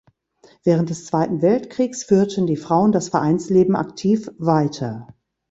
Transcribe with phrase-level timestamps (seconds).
[0.63, 5.07] Während des Zweiten Weltkriegs führten die Frauen das Vereinsleben aktiv weiter.